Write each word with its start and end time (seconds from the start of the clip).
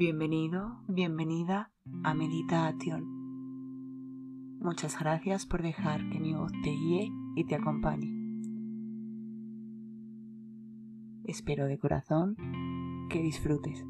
Bienvenido, 0.00 0.80
bienvenida 0.88 1.72
a 2.04 2.14
Meditación. 2.14 3.04
Muchas 4.58 4.98
gracias 4.98 5.44
por 5.44 5.60
dejar 5.60 6.08
que 6.08 6.18
mi 6.18 6.32
voz 6.32 6.50
te 6.64 6.70
guíe 6.70 7.12
y 7.36 7.44
te 7.44 7.54
acompañe. 7.54 8.08
Espero 11.24 11.66
de 11.66 11.78
corazón 11.78 12.34
que 13.10 13.20
disfrutes. 13.20 13.84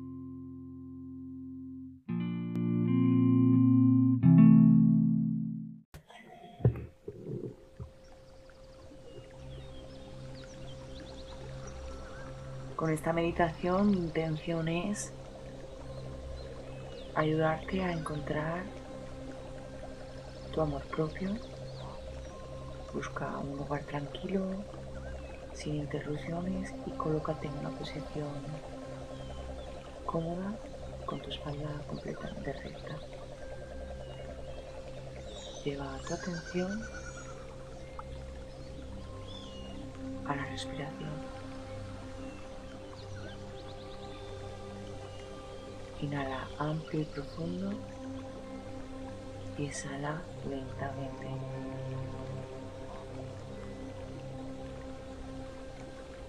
Con 12.74 12.90
esta 12.90 13.12
meditación 13.12 13.92
mi 13.92 13.98
intención 13.98 14.66
es 14.66 15.14
ayudarte 17.20 17.82
a 17.82 17.92
encontrar 17.92 18.62
tu 20.52 20.62
amor 20.62 20.82
propio. 20.86 21.36
Busca 22.94 23.38
un 23.38 23.58
lugar 23.58 23.84
tranquilo, 23.84 24.64
sin 25.52 25.76
interrupciones 25.76 26.72
y 26.86 26.90
colócate 26.92 27.46
en 27.46 27.58
una 27.58 27.70
posición 27.70 28.32
cómoda 30.06 30.54
con 31.04 31.20
tu 31.20 31.28
espalda 31.28 31.68
completamente 31.86 32.52
recta. 32.54 32.96
Lleva 35.62 35.98
tu 36.08 36.14
atención 36.14 36.82
a 40.26 40.36
la 40.36 40.46
respiración. 40.46 41.39
Inhala 46.02 46.48
amplio 46.58 47.02
y 47.02 47.04
profundo 47.04 47.72
y 49.58 49.66
exhala 49.66 50.22
lentamente. 50.48 51.28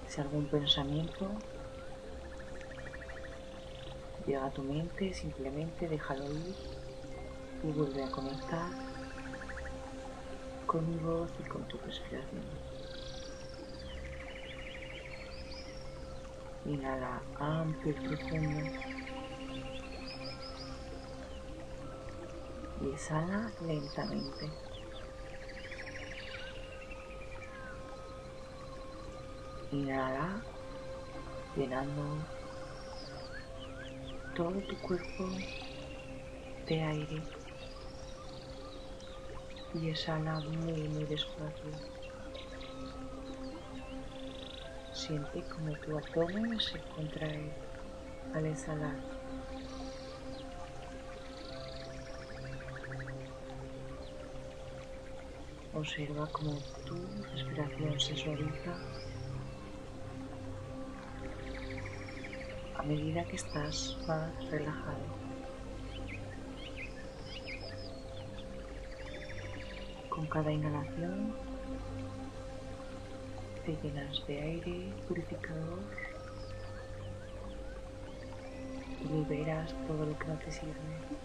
Si 0.08 0.20
algún 0.20 0.46
pensamiento 0.48 1.30
llega 4.28 4.46
a 4.46 4.52
tu 4.52 4.62
mente, 4.62 5.14
simplemente 5.14 5.88
déjalo 5.88 6.26
ir 6.26 6.56
y 7.64 7.72
vuelve 7.72 8.04
a 8.04 8.12
conectar 8.12 8.70
con 10.66 10.86
mi 10.90 10.98
voz 10.98 11.32
y 11.40 11.44
con 11.44 11.66
tu 11.70 11.78
respiración. 11.78 12.44
Inhala 16.66 17.22
amplio 17.40 17.94
y 17.94 18.08
profundo. 18.08 18.91
Y 22.82 22.90
exhala 22.90 23.52
lentamente. 23.66 24.50
Inhala 29.72 30.42
llenando 31.56 32.18
todo 34.36 34.60
tu 34.62 34.78
cuerpo 34.80 35.30
de 36.68 36.82
aire 36.82 37.22
y 39.74 39.90
exhala 39.90 40.40
muy 40.40 40.88
muy 40.90 41.06
despacio. 41.06 41.72
Siente 44.94 45.44
como 45.44 45.74
tu 45.78 45.98
abdomen 45.98 46.60
se 46.60 46.80
contrae 46.96 47.52
al 48.34 48.46
exhalar. 48.46 49.21
Observa 55.74 56.28
cómo 56.34 56.58
tu 56.86 56.96
respiración 57.34 57.98
se 57.98 58.16
suaviza 58.18 58.76
a 62.76 62.84
medida 62.84 63.24
que 63.26 63.38
estás 63.38 63.98
más 64.06 64.52
relajado. 64.52 65.06
Con 70.10 70.28
cada 70.28 70.52
inhalación 70.52 71.34
te 73.66 73.78
llenas 73.82 74.28
de 74.28 74.42
aire 74.42 74.94
purificador 75.08 75.84
y 79.00 79.08
liberas 79.08 79.74
todo 79.88 80.06
lo 80.06 80.20
que 80.20 80.28
no 80.28 80.36
te 80.40 80.52
sirve. 80.52 81.21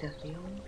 Respiración 0.00 0.62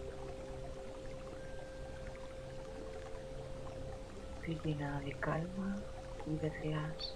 te 4.45 4.59
llena 4.65 5.01
de 5.01 5.13
calma 5.21 5.85
y 6.27 6.37
de 6.37 6.51
relax, 6.51 7.15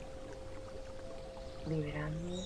liberando 1.66 2.36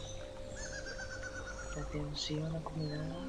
la 1.77 1.83
tensión 1.93 2.57
acumulada 2.57 3.29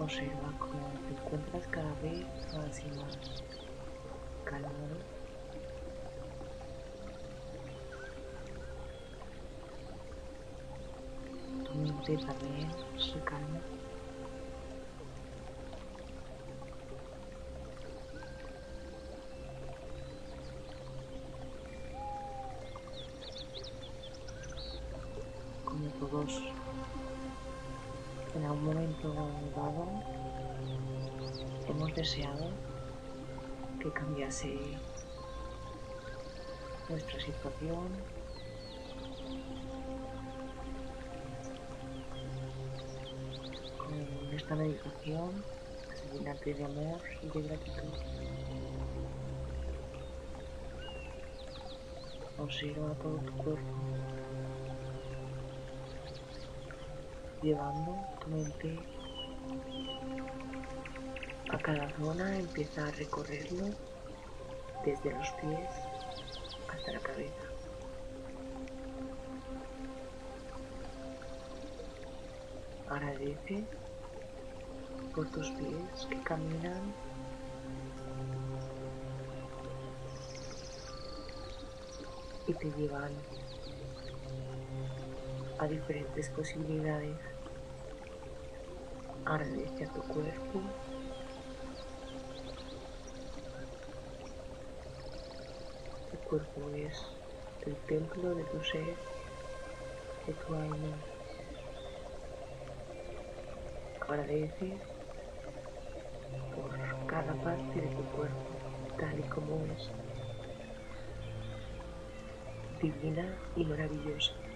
Observa 0.00 0.50
cómo 0.58 0.88
te 1.06 1.12
encuentras 1.12 1.66
cada 1.68 1.94
vez 1.96 2.24
más 2.54 2.80
y 2.80 2.88
más 2.96 3.18
calmado. 4.44 4.96
Tu 11.66 11.74
mente 11.74 12.16
también 12.16 12.70
se 12.98 13.20
calma. 13.20 13.60
Como 25.66 25.90
todos 26.00 26.42
en 28.34 28.44
algún 28.44 28.64
momento 28.64 29.12
dado 29.56 29.86
hemos 31.68 31.94
deseado 31.94 32.48
que 33.80 33.90
cambiase 33.92 34.58
nuestra 36.88 37.20
situación, 37.20 37.88
con 43.78 44.34
esta 44.34 44.54
meditación 44.54 45.44
se 45.94 46.54
de 46.54 46.64
amor 46.64 47.00
y 47.22 47.28
de 47.28 47.42
gratitud. 47.42 47.92
Observa 52.38 52.94
todo 52.94 53.18
tu 53.18 53.32
cuerpo 53.42 54.19
llevando 57.42 57.96
tu 58.20 58.30
mente 58.30 58.78
a 61.50 61.58
cada 61.58 61.90
zona, 61.96 62.38
empieza 62.38 62.86
a 62.86 62.90
recorrerlo 62.92 63.66
desde 64.84 65.12
los 65.12 65.30
pies 65.32 65.68
hasta 66.68 66.92
la 66.92 67.00
cabeza. 67.00 67.42
Agradece 72.88 73.64
por 75.14 75.30
tus 75.30 75.50
pies 75.52 76.06
que 76.08 76.22
caminan 76.22 76.94
y 82.46 82.54
te 82.54 82.70
llevan 82.72 83.12
a 85.60 85.66
diferentes 85.66 86.30
posibilidades. 86.30 87.18
Agradece 89.26 89.84
a 89.84 89.92
tu 89.92 90.00
cuerpo. 90.08 90.62
Tu 96.10 96.16
cuerpo 96.30 96.70
es 96.70 96.98
el 97.66 97.76
templo 97.86 98.34
de 98.34 98.44
tu 98.44 98.64
ser, 98.64 98.96
de 100.26 100.32
tu 100.32 100.54
alma. 100.54 100.96
Agradece 104.00 104.80
por 106.54 106.70
cada 107.06 107.34
parte 107.44 107.80
de 107.82 107.88
tu 107.88 108.02
cuerpo, 108.16 108.96
tal 108.98 109.18
y 109.18 109.22
como 109.24 109.62
es, 109.66 109.90
divina 112.80 113.38
y 113.56 113.64
maravillosa. 113.64 114.49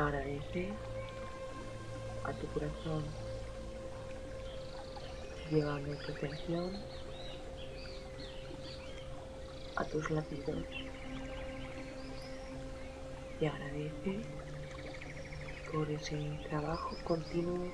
Agradece 0.00 0.70
a 2.24 2.32
tu 2.32 2.46
corazón. 2.54 3.04
Llevando 5.50 5.94
tu 5.98 6.12
atención 6.12 6.72
a 9.76 9.84
tus 9.84 10.10
latidos. 10.10 10.64
Y 13.42 13.44
agradece 13.44 14.22
por 15.70 15.90
ese 15.90 16.16
trabajo 16.48 16.96
continuo. 17.04 17.70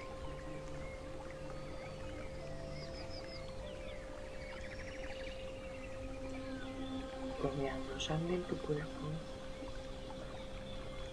Bombeando 7.40 8.00
sangre 8.00 8.34
en 8.34 8.42
tu 8.48 8.58
cuerpo 8.62 9.35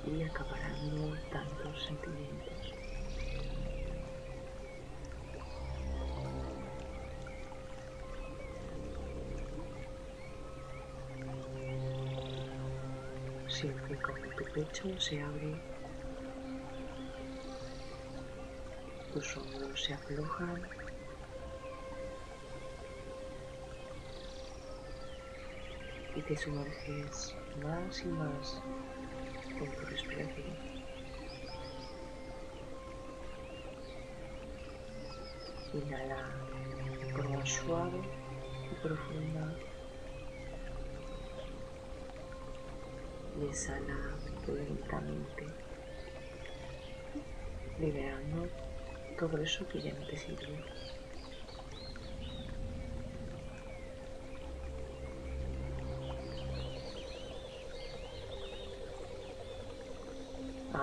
y 0.05 0.23
acaparando 0.23 1.17
tantos 1.31 1.83
sentimientos. 1.83 2.73
Siempre 13.47 13.95
como 13.97 14.17
tu 14.35 14.43
pecho 14.53 14.99
se 14.99 15.21
abre, 15.21 15.55
tus 19.13 19.37
hombros 19.37 19.83
se 19.83 19.93
aflojan 19.93 20.61
y 26.15 26.21
te 26.21 26.35
sumerges 26.35 27.35
más 27.61 28.01
y 28.01 28.07
más 28.07 28.61
con 29.63 29.75
tu 29.75 29.85
respiración. 29.85 30.45
Inhala 35.73 36.17
forma 37.13 37.45
suave 37.45 38.01
y 38.71 38.75
profunda. 38.81 39.55
Y 43.39 43.45
exhala 43.45 43.97
lentamente, 44.47 45.45
liberando 47.79 48.47
todo 49.17 49.37
eso 49.37 49.67
que 49.69 49.81
ya 49.81 49.93
no 49.93 50.05
te 50.05 50.17
sirve. 50.17 50.59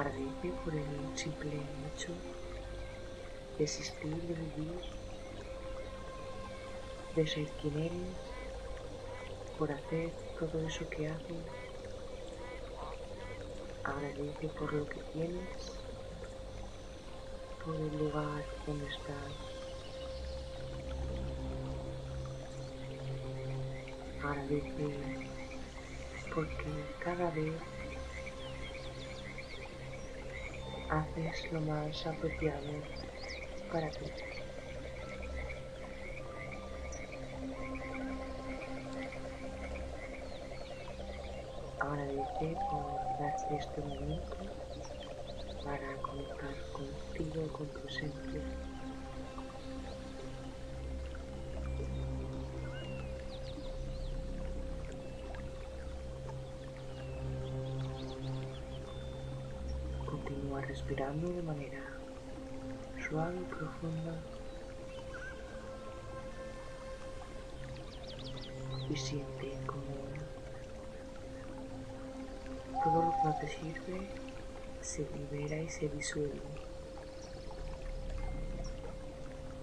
Agradece 0.00 0.48
por 0.64 0.74
el 0.74 1.14
simple 1.14 1.60
hecho 1.94 2.14
de 3.58 3.64
existir, 3.64 4.14
de 4.14 4.32
vivir, 4.32 4.80
de 7.14 7.26
ser 7.26 7.46
quien 7.60 7.78
eres, 7.78 8.16
por 9.58 9.70
hacer 9.70 10.10
todo 10.38 10.66
eso 10.66 10.88
que 10.88 11.06
haces. 11.06 11.44
Agradece 13.84 14.48
por 14.58 14.72
lo 14.72 14.88
que 14.88 15.00
tienes, 15.12 15.82
por 17.62 17.76
el 17.76 17.98
lugar 17.98 18.42
donde 18.66 18.86
estás. 18.86 19.34
Agradece 24.22 24.96
porque 26.34 26.86
cada 27.04 27.30
vez 27.32 27.79
haces 30.90 31.52
lo 31.52 31.60
más 31.60 32.06
apropiado 32.06 32.82
para 33.70 33.88
ti. 33.90 34.04
Agradece 41.78 42.56
por 42.70 43.18
darte 43.18 43.56
este 43.56 43.80
momento 43.82 44.36
para 45.64 45.96
conectar 46.02 46.54
contigo, 46.72 47.52
con 47.52 47.68
tu 47.68 47.86
esencia. 47.86 48.69
Respirando 60.66 61.32
de 61.32 61.42
manera 61.42 61.82
suave 63.08 63.36
y 63.40 63.44
profunda 63.44 64.14
y 68.88 68.96
siente 68.96 69.58
como 69.66 69.94
todo 72.84 73.02
lo 73.02 73.10
que 73.10 73.24
no 73.24 73.36
te 73.40 73.48
sirve 73.48 74.10
se 74.80 75.08
libera 75.10 75.56
y 75.58 75.68
se 75.68 75.88
disuelve, 75.88 76.40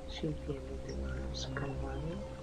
sintiéndote 0.07 0.95
más 0.97 1.47
calmado. 1.55 2.37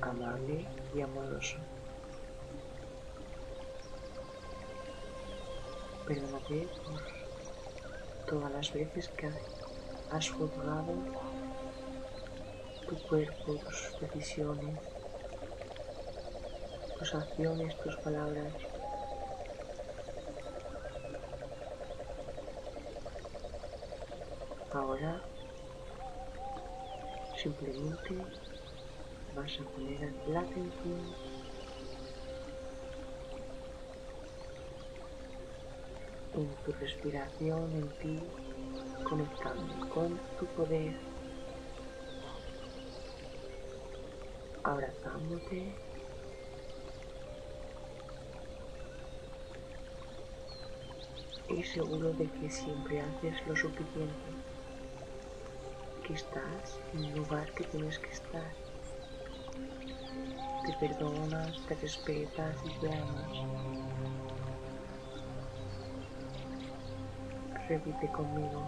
amable 0.00 0.66
y 0.94 1.00
amoroso. 1.00 1.58
Perdónate 6.08 6.66
por 6.86 7.02
todas 8.26 8.50
las 8.50 8.72
veces 8.72 9.10
que 9.10 9.30
has 10.08 10.30
juzgado 10.30 10.94
tu 12.88 12.96
cuerpo, 13.02 13.58
tus 13.58 13.94
decisiones, 14.00 14.80
tus 16.98 17.14
acciones, 17.14 17.76
tus 17.82 17.94
palabras. 17.98 18.54
Ahora 24.72 25.22
simplemente 27.36 28.16
vas 29.36 29.60
a 29.60 29.64
poner 29.74 30.00
la 30.26 30.40
atención 30.40 31.27
en 36.38 36.56
tu 36.62 36.72
respiración, 36.72 37.74
en 37.74 37.94
ti, 37.96 38.34
conectando 39.02 39.84
con 39.88 40.24
tu 40.36 40.52
poder, 40.52 40.96
abrazándote. 44.62 45.80
Y 51.48 51.64
seguro 51.64 52.14
de 52.14 52.32
que 52.32 52.48
siempre 52.48 53.00
haces 53.00 53.44
lo 53.44 53.56
suficiente, 53.56 54.38
que 56.02 56.12
estás 56.14 56.82
en 56.90 57.04
el 57.04 57.12
lugar 57.14 57.54
que 57.54 57.64
tienes 57.64 58.00
que 58.00 58.10
estar, 58.10 58.58
te 60.62 60.72
perdonas, 60.72 61.64
te 61.66 61.74
respetas 61.74 62.64
y 62.64 62.70
te 62.78 62.94
amas. 62.94 63.48
Repite 67.68 68.08
conmigo, 68.10 68.62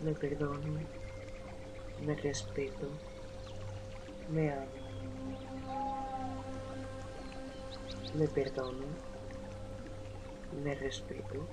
me 0.00 0.14
perdono, 0.14 0.86
me 2.04 2.14
respeto, 2.14 2.86
me 4.28 4.52
amo, 4.52 4.68
me 8.14 8.28
perdono. 8.28 8.86
Me 10.50 10.74
respeto, 10.74 11.46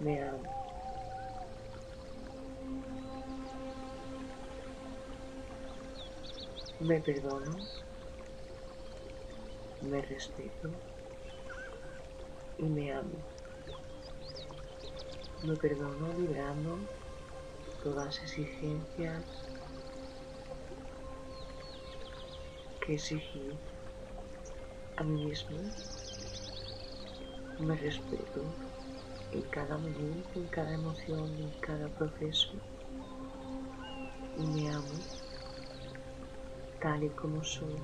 me 0.00 0.20
amo. 0.22 0.50
Me 6.80 7.00
perdono, 7.00 7.56
me 9.80 10.02
respeto. 10.02 10.68
Y 12.58 12.64
me 12.64 12.92
amo. 12.92 13.33
Me 15.44 15.54
perdono 15.56 16.10
librando 16.18 16.78
todas 17.82 18.18
exigencias 18.22 19.22
que 22.80 22.94
exigir 22.94 23.52
a 24.96 25.04
mí 25.04 25.26
mismo. 25.26 25.58
Me 27.58 27.76
respeto 27.76 28.42
en 29.32 29.42
cada 29.50 29.76
momento, 29.76 30.30
en 30.34 30.46
cada 30.46 30.72
emoción, 30.72 31.34
en 31.38 31.50
cada 31.60 31.88
proceso. 31.88 32.52
Y 34.38 34.46
me 34.46 34.70
amo 34.70 34.98
tal 36.80 37.04
y 37.04 37.10
como 37.10 37.44
soy. 37.44 37.76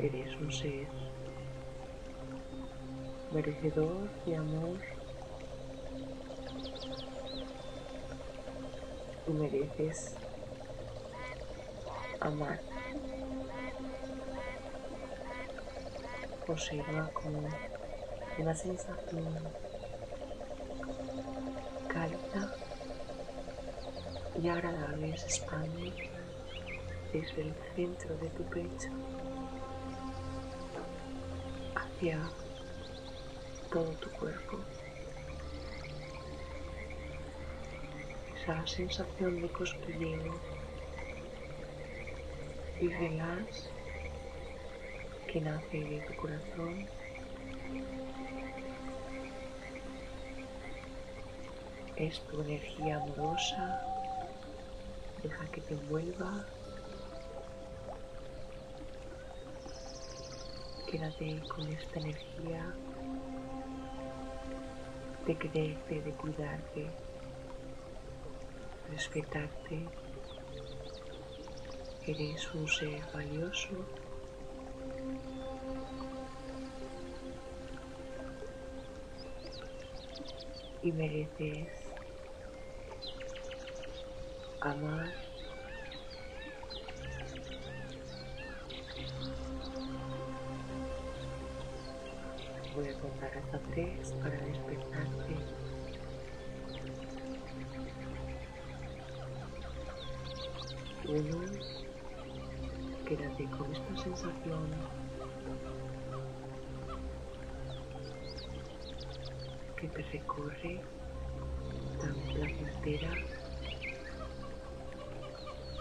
Eres 0.00 0.34
un 0.40 0.50
ser 0.50 1.09
merecedor 3.32 4.10
de 4.24 4.36
amor 4.36 4.80
y 9.26 9.32
mereces 9.32 10.16
amar. 12.20 12.60
Observa 16.48 17.08
como 17.14 17.48
una 18.38 18.54
sensación 18.56 19.52
cálida 21.86 22.52
y 24.42 24.48
agradable 24.48 25.16
se 25.16 25.26
expande 25.26 25.92
desde 27.12 27.42
el 27.42 27.54
centro 27.76 28.16
de 28.16 28.28
tu 28.30 28.42
pecho 28.44 28.90
hacia 31.76 32.28
todo 33.70 33.90
tu 33.92 34.10
cuerpo. 34.10 34.58
Esa 38.42 38.66
sensación 38.66 39.42
de 39.42 39.48
cosquilleo 39.48 40.34
y 42.80 42.88
relax 42.88 43.70
que 45.28 45.40
nace 45.40 45.78
de 45.78 46.00
tu 46.00 46.14
corazón. 46.16 46.88
Es 51.96 52.20
tu 52.22 52.40
energía 52.40 52.96
amorosa. 52.96 53.82
Deja 55.22 55.44
que 55.52 55.60
te 55.60 55.74
envuelva. 55.74 56.44
Quédate 60.90 61.40
con 61.48 61.68
esta 61.68 62.00
energía 62.00 62.74
de 65.30 65.36
quererte, 65.36 66.00
de 66.00 66.10
cuidarte, 66.14 66.90
respetarte. 68.90 69.86
Eres 72.04 72.52
un 72.52 72.66
ser 72.66 73.00
valioso. 73.14 73.76
Y 80.82 80.90
mereces 80.90 81.68
amar 84.62 85.29
Voy 92.74 92.88
a 92.88 93.00
contar 93.00 93.36
hasta 93.36 93.58
tres 93.72 94.12
para 94.22 94.36
despertarte. 94.36 95.34
Uno, 101.08 101.40
quédate 103.06 103.44
con 103.56 103.74
esta 103.74 104.02
sensación 104.04 104.70
que 109.76 109.88
te 109.88 110.02
recorre 110.02 110.80
tan 112.00 112.14
placentera 112.34 113.10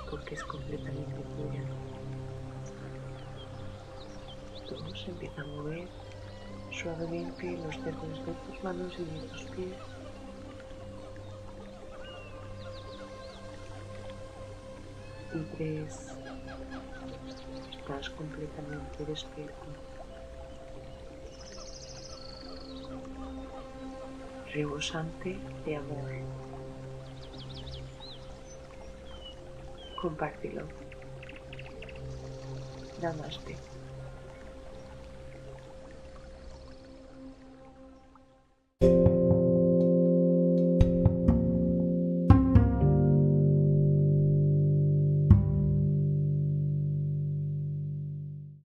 porque 0.09 0.33
es 0.33 0.43
completamente 0.43 1.21
tuya. 1.37 1.63
Todo 4.67 4.95
se 4.95 5.11
empieza 5.11 5.41
a 5.41 5.45
mover 5.45 5.87
suavemente 6.71 7.51
los 7.57 7.83
dedos 7.83 8.25
de 8.25 8.33
tus 8.33 8.63
manos 8.63 8.93
y 8.97 9.03
de 9.03 9.27
tus 9.27 9.43
pies. 9.45 9.77
Y 15.33 15.39
tres, 15.55 16.07
estás 17.71 18.09
completamente 18.11 19.05
despierto. 19.05 19.67
Rebosante 24.53 25.37
de 25.65 25.75
amor. 25.75 26.09
Compártelo. 30.01 30.67
Namaste. 33.01 33.68